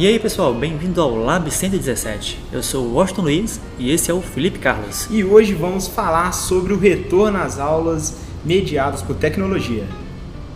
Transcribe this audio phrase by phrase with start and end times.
[0.00, 2.38] E aí pessoal, bem-vindo ao Lab 117.
[2.52, 5.08] Eu sou o Washington Luiz e esse é o Felipe Carlos.
[5.10, 8.14] E hoje vamos falar sobre o retorno às aulas
[8.44, 9.82] mediadas por tecnologia.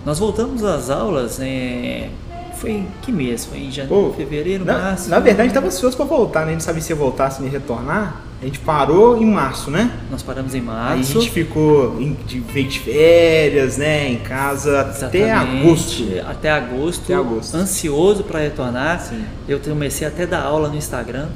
[0.06, 2.08] Nós voltamos às aulas em...
[2.54, 3.44] Foi em que mês?
[3.44, 5.10] Foi em janeiro, fevereiro, na, março?
[5.10, 6.46] Na verdade, estava ansioso para voltar, né?
[6.46, 8.22] A gente não sabia se ia voltar, se ia retornar.
[8.42, 9.88] A gente parou em março, né?
[10.10, 11.20] Nós paramos em Aí a março.
[11.20, 14.10] gente ficou em, de, veio de férias, né?
[14.10, 16.02] Em casa até Exatamente, agosto.
[16.28, 17.02] Até agosto.
[17.04, 17.54] Até agosto.
[17.54, 19.00] Ansioso para retornar.
[19.00, 19.24] Sim.
[19.46, 21.28] Eu comecei até a dar aula no Instagram.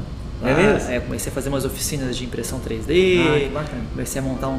[0.44, 0.90] É mesmo?
[0.90, 3.50] é, comecei a fazer umas oficinas de impressão 3D.
[3.54, 3.64] Ah.
[3.92, 4.58] Comecei a montar um,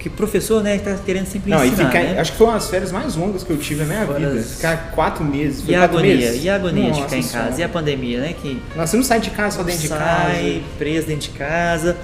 [0.00, 2.18] um- um- que professor, né, tá querendo sempre Não, ensinar, ficar, né?
[2.20, 4.40] acho que foi uma das férias mais longas que eu tive na minha Fora vida.
[4.40, 5.62] as- Ficar quatro meses.
[5.62, 6.44] Foi E a agonia, meses?
[6.44, 7.54] e a agonia de Nossa ficar em casa, Senhora.
[7.60, 9.98] e a pandemia, né, que Nossa, você não sai de casa, só dentro de sai
[9.98, 10.64] casa.
[10.78, 11.96] preso dentro de casa.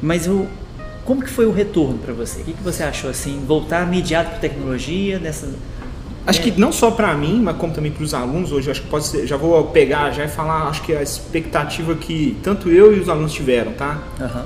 [0.00, 0.46] Mas o,
[1.04, 2.40] como que foi o retorno para você?
[2.40, 5.48] O que, que você achou assim, voltar mediado por tecnologia dessa
[6.26, 8.88] Acho que não só para mim, mas como também para os alunos hoje, acho que
[8.88, 12.94] pode ser, já vou pegar já e falar, acho que a expectativa que tanto eu
[12.94, 14.02] e os alunos tiveram, tá?
[14.20, 14.44] Aham.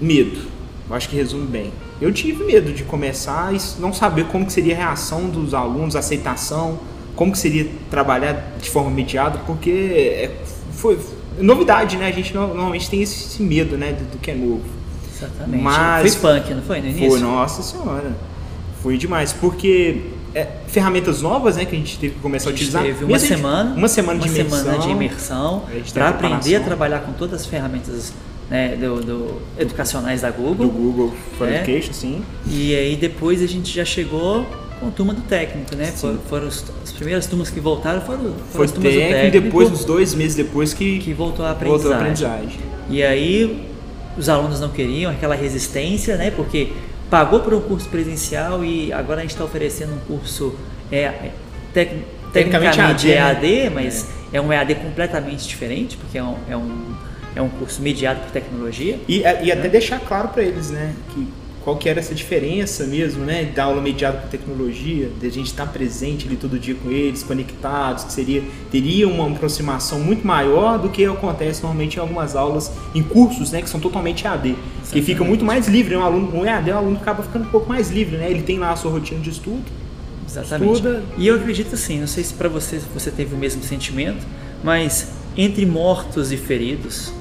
[0.00, 0.40] Medo.
[0.88, 1.70] Eu acho que resume bem.
[2.00, 5.96] Eu tive medo de começar e não saber como que seria a reação dos alunos,
[5.96, 6.78] a aceitação,
[7.14, 10.30] como que seria trabalhar de forma mediada, porque é,
[10.72, 10.98] foi
[11.40, 12.08] novidade, né?
[12.08, 14.60] A gente no- normalmente tem esse, medo, né, do, do que é novo.
[15.16, 15.62] Exatamente.
[15.62, 17.10] Mas- foi punk, não foi no início?
[17.10, 18.12] Foi, nossa senhora.
[18.82, 20.02] Foi demais, porque
[20.34, 22.82] é, ferramentas novas, né, que a gente teve que começar a, A gente utilizar.
[22.82, 24.58] teve uma a semana, uma semana de uma imersão.
[24.64, 28.12] semana de imersão A para a aprender a trabalhar com todas as ferramentas
[28.50, 30.66] né, do, do- educacionais da Google.
[30.66, 31.56] do Google for É.
[31.62, 32.22] Education, sim.
[32.46, 34.46] E aí depois a gente já chegou
[34.78, 35.86] com a turma do técnico, né?
[35.86, 39.14] For- Foram os- as primeiras turmas que voltaram foram, foram Foi as turmas do técnico,
[39.20, 42.58] técnico e depois, uns dois meses depois, que, que voltou a voltou a aprendizagem.
[42.88, 43.66] E aí
[44.16, 46.30] os alunos não queriam aquela resistência, né?
[46.30, 46.72] Porque
[47.10, 50.54] pagou por um curso presencial e agora a gente está oferecendo um curso
[50.92, 51.32] é, é,
[51.72, 51.90] tec-
[52.32, 53.70] Tecnicamente tecnicamente é AD, né?
[53.70, 54.40] Mas é.
[54.40, 56.94] um EAD completamente diferente, porque é um, é um,
[57.36, 58.98] é um curso mediado por tecnologia.
[59.06, 61.28] E, e até deixar claro para eles, né, que
[61.62, 65.46] qual que era essa diferença mesmo, né, da aula mediada por tecnologia, de a gente
[65.46, 70.78] estar presente ali todo dia com eles, conectados, que seria teria uma aproximação muito maior
[70.78, 74.54] do que acontece normalmente em algumas aulas, em cursos, né, que são totalmente AD,
[74.92, 77.50] que fica muito mais livre, né, um aluno, um EAD, o aluno acaba ficando um
[77.50, 79.64] pouco mais livre, né, ele tem lá a sua rotina de estudo,
[80.28, 80.72] Exatamente.
[80.72, 81.02] Estuda.
[81.18, 84.24] E eu acredito assim, não sei se para você você teve o mesmo sentimento,
[84.62, 87.12] mas entre mortos e feridos,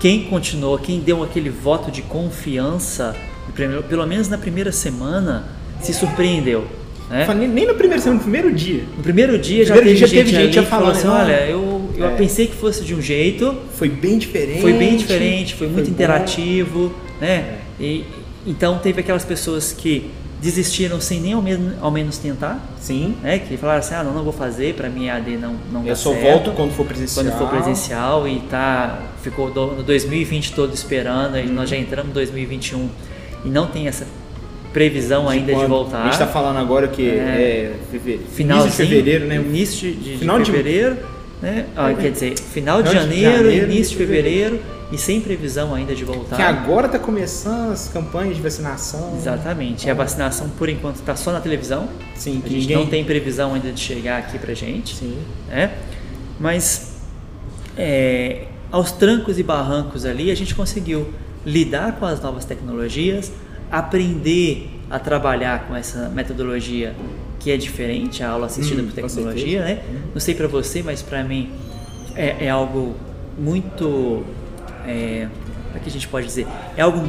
[0.00, 3.14] quem continuou, quem deu aquele voto de confiança,
[3.46, 5.44] no pelo menos na primeira semana,
[5.82, 6.64] se surpreendeu.
[7.10, 7.26] Né?
[7.34, 10.32] nem, no primeiro, semana, no primeiro dia, No primeiro dia já Primeiro teve dia gente,
[10.32, 12.14] teve gente já falando, assim, "Ah, olha, eu, eu é.
[12.14, 14.60] pensei que fosse de um jeito, foi bem diferente.
[14.60, 15.92] foi bem diferente, foi muito bom.
[15.92, 17.58] interativo, né?
[17.80, 18.04] E,
[18.46, 20.08] então teve aquelas pessoas que
[20.40, 23.38] desistiram sem nem ao menos, ao menos tentar, Sim, né?
[23.38, 26.12] Que falaram assim, ah, não, não vou fazer, para mim AD não não eu só
[26.12, 26.22] certo.
[26.30, 27.24] volto quando for presencial.
[27.26, 32.14] quando for presencial e tá ficou no 2020 todo esperando, e nós já entramos em
[32.14, 32.88] 2021
[33.44, 34.06] e não tem essa
[34.72, 36.00] previsão ainda de voltar.
[36.00, 37.72] A gente está falando agora que É.
[37.92, 37.98] é,
[38.38, 39.34] início de fevereiro, né?
[39.36, 40.96] Início de, de- de Final de- fevereiro,
[41.42, 41.66] né?
[41.76, 44.56] Ah, quer dizer, final de Final de janeiro, janeiro, início de de fevereiro.
[44.56, 46.36] fevereiro e sem previsão ainda de voltar.
[46.36, 49.14] Que agora está começando as campanhas de vacinação.
[49.16, 49.86] Exatamente.
[49.86, 51.88] E a vacinação, por enquanto, está só na televisão.
[52.14, 52.76] Sim, A gente ninguém...
[52.76, 54.96] não tem previsão ainda de chegar aqui pra gente.
[54.96, 55.16] Sim.
[55.48, 55.72] né?
[56.38, 56.96] Mas
[57.76, 61.08] é, aos trancos e barrancos ali a gente conseguiu
[61.44, 63.32] lidar com as novas tecnologias,
[63.70, 66.94] aprender a trabalhar com essa metodologia
[67.38, 69.82] que é diferente, a aula assistida Hum, por tecnologia, né?
[70.12, 71.50] Não sei para você, mas para mim
[72.14, 72.94] é, é algo
[73.38, 74.24] muito,
[74.90, 75.28] é,
[75.66, 76.46] como é que a gente pode dizer,
[76.76, 77.02] é algo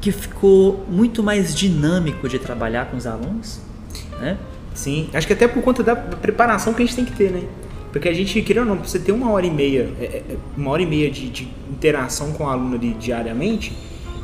[0.00, 3.60] que ficou muito mais dinâmico de trabalhar com os alunos,
[4.20, 4.36] né?
[4.74, 7.42] Sim, acho que até por conta da preparação que a gente tem que ter, né?
[7.92, 10.70] Porque a gente, querendo ou não, você ter uma hora e meia, é, é, uma
[10.70, 13.76] hora e meia de, de interação com o aluno ali diariamente,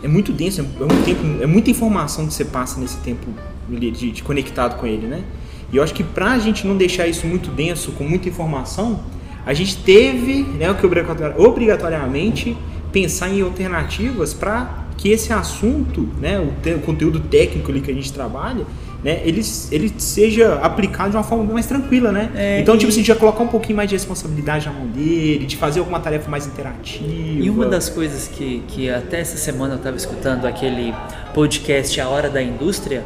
[0.02, 3.26] é muito denso, é, muito tempo, é muita informação que você passa nesse tempo
[3.70, 5.22] ali de, de conectado com ele, né?
[5.70, 9.00] E eu acho que pra gente não deixar isso muito denso, com muita informação,
[9.48, 12.54] a gente teve, né, o que obrigatori- obrigatoriamente
[12.92, 17.90] pensar em alternativas para que esse assunto, né, o, te- o conteúdo técnico ali que
[17.90, 18.66] a gente trabalha,
[19.02, 19.40] né, ele,
[19.70, 22.30] ele seja aplicado de uma forma mais tranquila, né?
[22.34, 25.46] É, então, e- tipo assim, já colocar um pouquinho mais de responsabilidade na mão dele,
[25.46, 27.06] de fazer alguma tarefa mais interativa.
[27.06, 30.92] E uma das coisas que, que até essa semana eu estava escutando aquele
[31.32, 33.02] podcast A Hora da Indústria,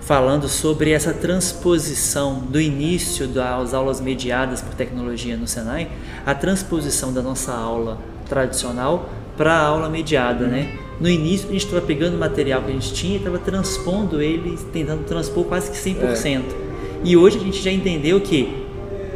[0.00, 5.88] falando sobre essa transposição do início das aulas mediadas por tecnologia no Senai,
[6.24, 7.98] a transposição da nossa aula
[8.28, 10.76] tradicional para a aula mediada, né?
[11.00, 14.20] No início a gente estava pegando o material que a gente tinha e estava transpondo
[14.20, 16.42] ele, tentando transpor quase que 100%.
[17.02, 18.66] E hoje a gente já entendeu que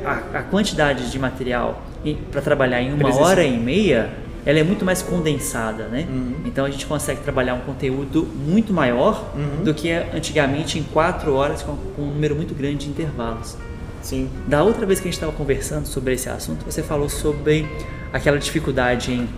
[0.05, 1.83] a, a quantidade de material
[2.31, 4.11] para trabalhar em uma hora e meia,
[4.47, 6.07] ela é muito mais condensada, né?
[6.09, 6.35] Uhum.
[6.45, 9.65] Então a gente consegue trabalhar um conteúdo muito maior Uhum.
[9.65, 13.57] do que antigamente em quatro horas com, com um número muito grande de intervalos.
[14.03, 14.29] Sim.
[14.47, 17.67] Da outra vez que a gente estava conversando sobre esse assunto, você falou sobre
[18.13, 19.29] aquela dificuldade em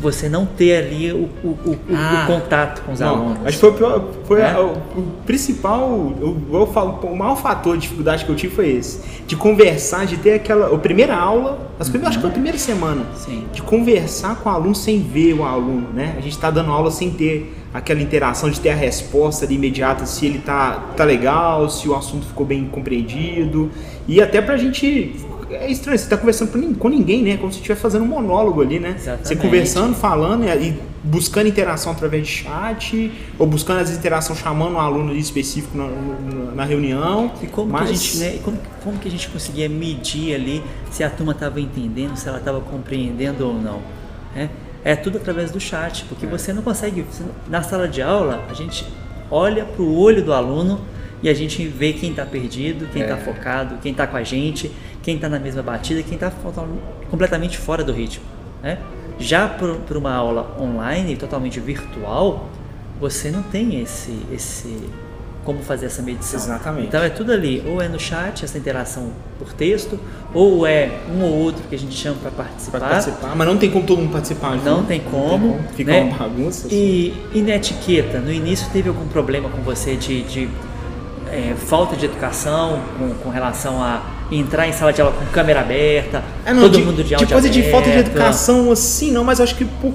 [0.00, 2.24] você não ter ali o, o- o- Ah.
[2.24, 3.38] o contato com os Não, alunos.
[3.46, 4.50] acho que foi, o pior- foi Né?
[4.54, 6.12] a- o, o principal,
[6.52, 9.00] eu, falo, o maior fator de dificuldade que eu tive foi esse.
[9.26, 10.74] De conversar, de ter aquela.
[10.74, 13.02] A primeira aula, as primeiras, acho que foi a primeira semana.
[13.14, 13.44] Sim.
[13.52, 16.14] De conversar com o aluno sem ver o aluno, né?
[16.16, 20.06] A gente está dando aula sem ter aquela interação, de ter a resposta ali imediata,
[20.06, 23.70] se ele tá, tá legal, se o assunto ficou bem compreendido.
[24.06, 25.14] E até pra gente.
[25.50, 27.36] É estranho, você tá conversando com nin- com ninguém, né?
[27.38, 28.94] Como se estivesse fazendo um monólogo ali, né?
[28.98, 29.36] Você Exatamente.
[29.42, 34.80] conversando, falando e, e buscando interação através de chat, ou buscando as interações chamando um
[34.80, 37.32] aluno específico na, na- na reunião.
[37.42, 40.62] E como mas, que a gente, né, como, como que a gente conseguia medir ali
[40.90, 43.80] se a turma estava entendendo, se ela estava compreendendo ou não?
[44.34, 44.50] né?
[44.84, 46.28] É tudo através do chat, porque É.
[46.28, 47.02] você não consegue.
[47.10, 48.86] você Na sala de aula, a gente
[49.30, 50.80] olha para o olho do aluno
[51.22, 53.18] e a gente vê quem está perdido, quem está É.
[53.20, 54.70] focado, quem está com a gente,
[55.02, 56.30] quem está na mesma batida, quem está
[57.10, 58.24] completamente fora do ritmo.
[58.62, 58.78] Né?
[59.18, 62.48] Já para uma aula online, totalmente virtual,
[63.00, 64.76] você não tem esse, esse
[65.44, 66.38] como fazer essa medição.
[66.38, 66.88] Exatamente.
[66.88, 69.98] Então é tudo ali, ou é no chat, essa interação por texto,
[70.34, 72.78] ou é um ou outro que a gente chama para participar.
[72.78, 74.52] Pra participar, mas não tem como todo mundo participar.
[74.54, 74.64] junto.
[74.66, 76.02] Não tem como, Fica né?
[76.02, 76.66] uma bagunça.
[76.66, 76.76] assim.
[76.76, 80.48] E, e na etiqueta, no início teve algum problema com você de, de,
[81.32, 85.60] é, falta de educação com, com relação a entrar em sala de aula com câmera
[85.60, 88.08] aberta, É, não, todo de, mundo de de áudio coisa de falta de aberto?
[88.08, 89.92] educação, assim, não, mas acho que por.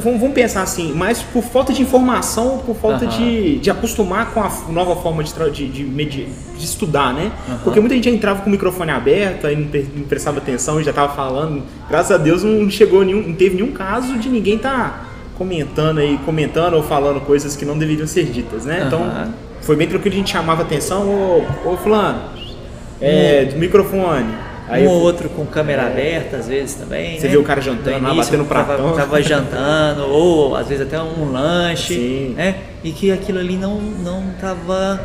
[0.00, 4.40] Vamos, vamos pensar assim, mais por falta de informação, por falta de, de acostumar com
[4.40, 6.26] a nova forma de, de, de, de
[6.58, 7.30] estudar, né?
[7.62, 11.14] Porque muita gente entrava com o microfone aberto, aí não, não prestava atenção, já estava
[11.14, 11.62] falando.
[11.88, 15.04] Graças a Deus não chegou nenhum, não teve nenhum caso de ninguém tá
[15.38, 18.80] comentando aí, comentando ou falando coisas que não deveriam ser ditas, né?
[18.80, 18.86] Aham.
[18.88, 19.28] Então
[19.64, 22.20] foi bem tranquilo, a gente chamava atenção, ô, ô fulano,
[23.00, 24.34] é, do microfone.
[24.66, 27.18] Aí um ou outro com câmera aberta, às vezes também.
[27.20, 27.32] Você né?
[27.32, 28.96] vê o cara jantando No lá, início, batendo tava, pratão.
[28.96, 32.34] tava jantando, ou às vezes até um lanche, Sim.
[32.34, 32.56] né?
[32.82, 35.00] E que aquilo ali não não estava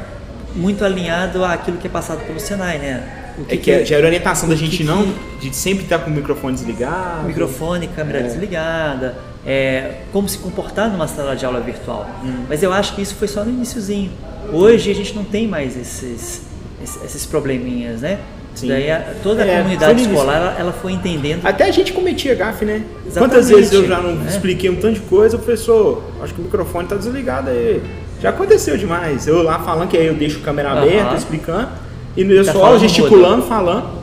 [0.56, 3.04] muito alinhado àquilo que é passado pelo Senai, né?
[3.38, 5.06] O É que já era orientação da que gente que- não,
[5.42, 7.28] de sempre estar com o microfone desligado.
[7.28, 8.24] microfone, câmera É.
[8.24, 9.16] desligada,
[9.46, 12.10] é, como se comportar numa sala de aula virtual.
[12.24, 12.46] Hum.
[12.48, 14.12] Mas eu acho que isso foi só no iníciozinho.
[14.54, 16.42] Hoje a gente não tem mais esses,
[16.84, 18.20] esses, probleminhas, né?
[18.56, 18.68] Sim.
[18.68, 22.36] Daí a- toda a É, comunidade escolar ela, ela foi entendendo Até a gente cometia
[22.36, 22.84] gafe, né?
[23.06, 23.18] Exatamente.
[23.18, 24.28] Quantas vezes eu já não É.
[24.28, 27.82] expliquei um tanto de coisa, o professor, acho que o microfone tá desligado aí.
[28.22, 29.28] Já aconteceu demais.
[29.28, 31.70] Eu lá falando que aí eu deixo a câmera aberta, explicando,
[32.18, 34.00] e eu Tá só falando gesticulando, falando.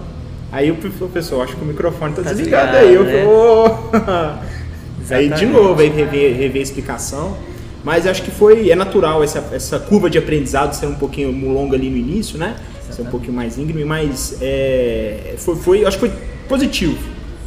[0.50, 2.94] Aí o professor, acho que o microfone tá, Tá desligado, desligado, aí.
[2.94, 3.12] Eu né?
[3.12, 4.46] falei, "Ô."
[5.10, 7.37] Aí de novo, aí rever, rever a explicação.
[7.86, 11.76] Mas acho que foi, é natural essa, essa curva de aprendizado ser um pouquinho longa
[11.76, 12.56] ali no início, né?
[12.90, 16.18] Ser um pouquinho mais íngreme, mas é, foi, foi, acho que foi
[16.48, 16.98] positivo.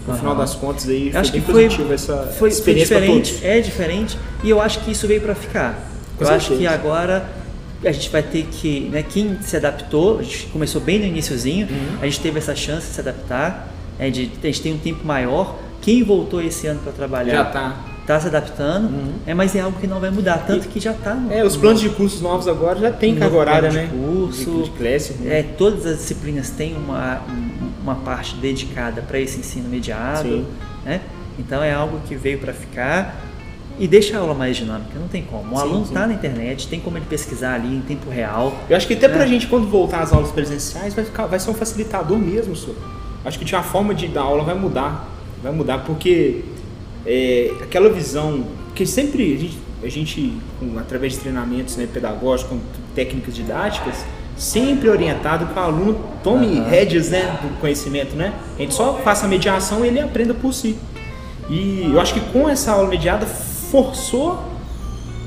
[0.07, 2.49] No final das contas aí, Eu foi acho bem que foi, positivo essa foi, foi
[2.49, 5.77] experiência para diferente, é diferente, e eu acho que isso veio para ficar.
[6.17, 7.29] Com eu acho que agora
[7.83, 11.67] a gente vai ter que, né, quem se adaptou, a gente começou bem no iníciozinho,
[11.69, 11.97] Uhum.
[12.01, 15.05] a gente teve essa chance de se adaptar, né, de, a gente tem um tempo
[15.05, 15.57] maior.
[15.81, 17.88] Quem voltou esse ano para trabalhar Já tá.
[18.13, 19.11] Tá se adaptando, Uhum.
[19.27, 21.79] é, mas é algo que não vai mudar, tanto que já está É, os planos
[21.79, 23.87] de cursos novos agora já tem carga horária, né?
[23.91, 24.45] curso.
[24.51, 25.13] De, de classe.
[25.19, 25.39] né?
[25.39, 30.23] É, todas as disciplinas têm uma, um- uma parte dedicada para esse ensino mediado.
[30.27, 30.45] Sim.
[30.83, 31.01] Né?
[31.37, 33.15] Então é algo que veio para ficar
[33.77, 35.53] e deixa a aula mais dinâmica, não tem como.
[35.53, 38.53] O Sim, aluno está na internet, tem como ele pesquisar ali em tempo real.
[38.67, 39.27] Eu acho que até pra É.
[39.27, 42.75] gente, quando voltar às aulas presenciais, vai, ficar, vai ser um facilitador mesmo, senhor.
[43.23, 45.07] Acho que a forma de dar aula vai mudar.
[45.43, 46.43] Vai mudar, porque
[47.05, 48.43] é, aquela visão
[48.75, 50.33] que sempre a gente, a gente
[50.77, 52.59] através de treinamentos né, pedagógicos, com
[52.95, 54.05] técnicas didáticas,
[54.37, 56.69] sempre orientado que o aluno tome Aham.
[56.69, 58.33] rédeas né, do conhecimento, né?
[58.57, 60.77] A gente só faça a mediação e ele aprenda por si.
[61.49, 64.39] E eu acho que com essa aula mediada forçou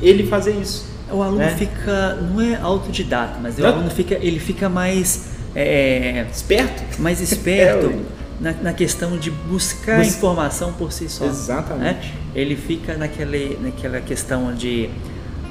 [0.00, 0.90] ele fazer isso.
[1.10, 1.54] O aluno né?
[1.58, 3.68] fica, não é autodidata, mas o Não.
[3.68, 6.82] aluno fica, ele fica mais, é, Esperto?
[7.00, 8.21] mais esperto É.
[8.42, 11.24] na, na questão de buscar Bus- informação por si só.
[11.26, 12.08] Exatamente.
[12.08, 12.12] né?
[12.34, 14.90] Ele fica naquele, naquela questão de,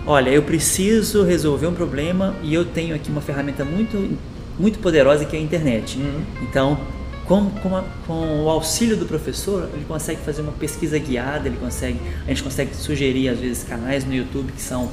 [0.05, 4.17] olha, eu preciso resolver um problema e eu tenho aqui uma ferramenta muito,
[4.59, 5.97] muito poderosa que é a internet.
[5.97, 6.21] Uhum.
[6.43, 6.77] Então,
[7.25, 11.57] com, com, a- com o auxílio do professor, ele consegue fazer uma pesquisa guiada, ele
[11.57, 14.89] consegue, a gente consegue sugerir às vezes canais no YouTube que são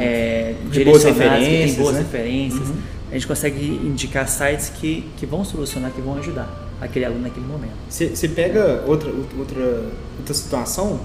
[0.00, 2.00] é, direcionados, que têm boas né?
[2.00, 2.68] referências.
[2.68, 2.76] Uhum.
[3.12, 7.74] gente consegue indicar sites que, que vão solucionar, que vão ajudar aquele aluno naquele momento.
[7.88, 9.84] Você pega outra, outra,
[10.18, 11.00] outra situação,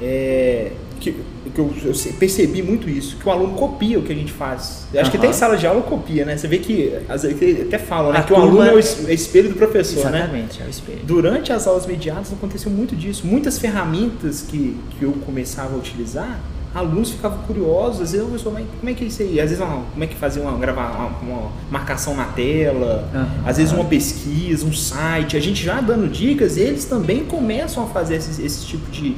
[0.00, 1.12] é, que,
[1.54, 4.86] que eu, eu, percebi muito isso, que o aluno copia o que a gente faz.
[4.92, 5.12] Eu acho uhum.
[5.12, 6.36] que até em sala de aula copia, né?
[6.36, 8.22] Você vê que às vezes, até falam, né?
[8.22, 10.24] que o aluno é o espelho do professor, exatamente, né?
[10.24, 11.00] Exatamente, é o espelho.
[11.04, 13.26] Durante as aulas mediadas aconteceu muito disso.
[13.26, 16.40] Muitas ferramentas que, que eu começava a utilizar,
[16.76, 19.40] alunos ficavam curiosos, às vezes, pessoa, mas como é que é isso aí?
[19.40, 23.48] Às vezes, uma, como é que fazia uma, gravar uma, uma marcação na tela, uhum.
[23.48, 27.86] às vezes uma pesquisa, um site, a gente já dando dicas, eles também começam a
[27.86, 29.16] fazer esse, esse tipo de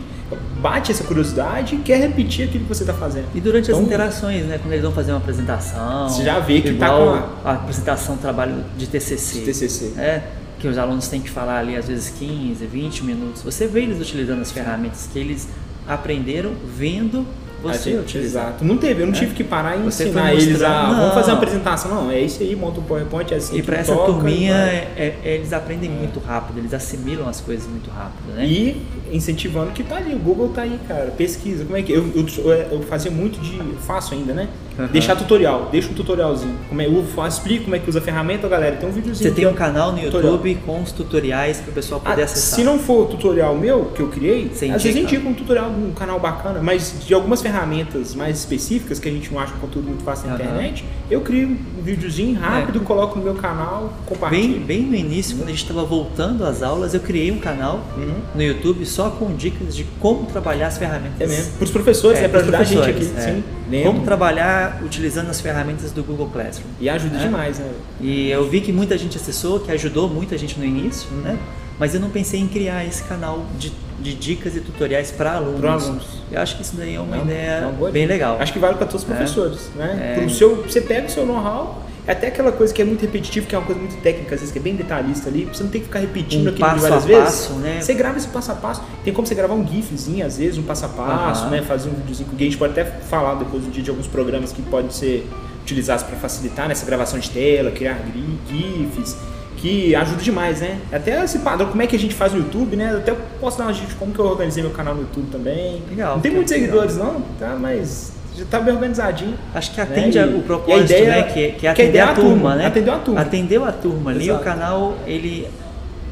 [0.61, 3.27] bate essa curiosidade e quer repetir aquilo que você está fazendo.
[3.35, 6.61] E durante então, as interações, né, quando eles vão fazer uma apresentação, você já vê
[6.61, 7.29] que está com a...
[7.45, 9.41] a apresentação trabalho de TCC.
[9.41, 9.93] De TCC.
[9.97, 10.23] É,
[10.59, 13.43] que os alunos têm que falar ali às vezes 15, 20 minutos.
[13.43, 15.49] Você vê eles utilizando as ferramentas que eles
[15.87, 17.27] aprenderam vendo
[17.63, 18.49] você gente, utilizar.
[18.49, 18.65] Exato.
[18.65, 19.17] Não teve, eu não é?
[19.17, 20.89] tive que parar e você ensinar eles a.
[20.89, 20.97] Não.
[20.97, 21.91] Vamos fazer uma apresentação.
[21.91, 23.57] Não, é isso aí, monta o PowerPoint, é assim.
[23.57, 25.95] E para essa toca, turminha, é, é, eles aprendem é.
[25.95, 28.47] muito rápido, eles assimilam as coisas muito rápido, né?
[28.47, 31.11] E incentivando que tá ali, o Google tá aí, cara.
[31.11, 31.65] Pesquisa.
[31.65, 31.93] Como é que.
[31.93, 33.59] Eu, eu, eu fazia muito de.
[33.79, 34.49] Faço ainda, né?
[34.79, 34.87] Uhum.
[34.87, 36.55] Deixar tutorial, deixa um tutorialzinho.
[36.69, 38.77] Como é, eu explico como é que usa a ferramenta, galera.
[38.77, 39.29] Tem um videozinho.
[39.29, 40.35] Você tem um canal no tutorial.
[40.35, 42.57] YouTube com os tutoriais para o pessoal poder ah, acessar.
[42.57, 45.69] Se não for o tutorial meu que eu criei, Você às vezes indica um tutorial
[45.71, 49.89] um canal bacana, mas de algumas ferramentas mais específicas que a gente não acha conteúdo
[49.89, 50.41] muito fácil na uhum.
[50.41, 52.85] internet, eu crio um videozinho rápido, é.
[52.85, 54.61] coloco no meu canal, compartilho.
[54.61, 57.81] Bem, bem no início, quando a gente estava voltando às aulas, eu criei um canal
[57.97, 58.15] uhum.
[58.35, 61.21] no YouTube só com dicas de como trabalhar as ferramentas.
[61.21, 61.53] É mesmo.
[61.55, 63.13] Para os professores, é, é para ajudar a gente aqui.
[63.17, 63.21] É.
[63.21, 63.43] Sim.
[63.85, 66.69] Como trabalhar utilizando as ferramentas do Google Classroom.
[66.81, 67.25] E ajuda né?
[67.25, 67.71] demais, né?
[68.01, 71.21] E eu vi que muita gente acessou, que ajudou muita gente no início, uhum.
[71.23, 71.39] né?
[71.79, 75.61] Mas eu não pensei em criar esse canal de, de dicas e tutoriais para alunos.
[75.61, 76.07] Para alunos.
[76.31, 78.37] Eu acho que isso daí é uma não, ideia bem legal.
[78.41, 79.15] Acho que vale para todos os é.
[79.15, 79.79] professores, é.
[79.79, 80.15] né?
[80.17, 80.21] É.
[80.21, 83.47] Pro seu, você pega o seu know-how é até aquela coisa que é muito repetitivo,
[83.47, 85.71] que é uma coisa muito técnica, às vezes, que é bem detalhista ali, você não
[85.71, 87.25] tem que ficar repetindo um aquilo passo várias a vezes.
[87.25, 87.81] Passo, né?
[87.83, 88.83] Você grava esse passo a passo.
[89.05, 91.51] Tem como você gravar um GIFzinho, às vezes, um passo a passo, uhum.
[91.51, 91.61] né?
[91.61, 94.53] Fazer um videozinho que a gente pode até falar depois do dia de alguns programas
[94.53, 95.29] que podem ser
[95.63, 98.01] utilizados para facilitar nessa gravação de tela, criar
[98.49, 99.15] GIFs
[99.59, 100.81] que ajuda demais, né?
[100.91, 102.97] Até esse padrão, como é que a gente faz no YouTube, né?
[102.97, 105.83] Até posso dar uma dica de como que eu organizei meu canal no YouTube também.
[105.91, 106.15] Legal.
[106.15, 106.69] Não tem muitos legal.
[106.69, 107.55] seguidores não, tá?
[107.61, 109.35] Mas já tá bem organizadinho.
[109.55, 110.27] Acho que atende né?
[110.27, 111.23] o propósito, ideia, né?
[111.25, 112.67] Que, que é atender a, a turma, turma, né?
[112.67, 113.21] Atendeu a turma.
[113.21, 114.41] Atendeu a turma ali, Exato.
[114.41, 115.49] o canal, ele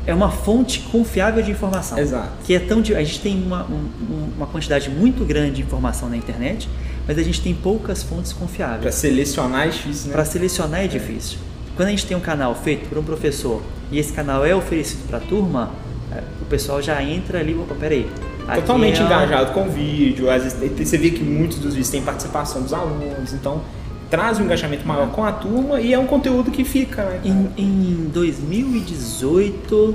[0.07, 1.99] é uma fonte confiável de informação.
[1.99, 2.31] Exato.
[2.45, 2.79] Que é tão.
[2.79, 6.69] A gente tem uma, um, uma quantidade muito grande de informação na internet,
[7.07, 8.83] mas a gente tem poucas fontes confiáveis.
[8.83, 10.13] Para selecionar é difícil, né?
[10.13, 11.39] Para selecionar é difícil.
[11.77, 15.07] Quando a gente tem um canal feito por um professor e esse canal é oferecido
[15.09, 15.71] para a turma,
[16.11, 18.09] é, o pessoal já entra ali, opa, peraí,
[18.55, 20.31] totalmente é engajado com o vídeo.
[20.31, 23.63] Às vezes você vê que muitos dos vídeos têm participação dos alunos, então
[24.11, 27.03] traz um engajamento maior com a turma e é um conteúdo que fica.
[27.05, 29.95] Né, em, em 2018,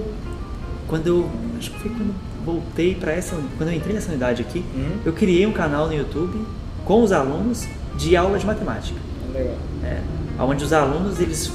[0.88, 2.13] quando eu acho que foi quando
[2.46, 4.98] voltei para essa, quando eu entrei nessa unidade aqui, uhum.
[5.05, 6.46] eu criei um canal no YouTube
[6.84, 7.67] com os alunos
[7.98, 9.00] de aula de matemática.
[9.34, 9.55] Legal.
[9.84, 10.01] É,
[10.39, 11.51] onde os alunos eles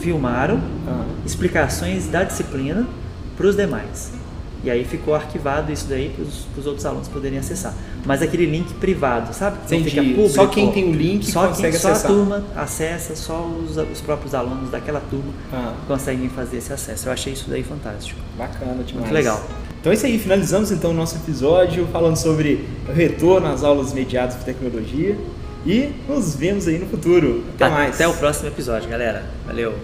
[0.00, 1.04] filmaram uhum.
[1.26, 2.86] explicações da disciplina
[3.36, 4.21] para os demais.
[4.64, 6.22] E aí ficou arquivado isso daí para
[6.60, 7.74] os outros alunos poderem acessar.
[8.04, 9.58] Mas aquele link privado, sabe?
[9.64, 9.90] Entendi.
[9.90, 11.96] Fica público, só quem tem o link só consegue quem, acessar.
[11.96, 15.74] Só a turma acessa, só os, os próprios alunos daquela turma ah.
[15.88, 17.08] conseguem fazer esse acesso.
[17.08, 18.20] Eu achei isso daí fantástico.
[18.38, 18.94] Bacana demais.
[18.94, 19.42] Muito legal.
[19.80, 23.92] Então é isso aí, finalizamos então o nosso episódio falando sobre o retorno às aulas
[23.92, 25.18] mediadas de tecnologia
[25.66, 27.44] e nos vemos aí no futuro.
[27.56, 27.94] Até mais.
[27.96, 29.24] Até o próximo episódio, galera.
[29.44, 29.74] Valeu.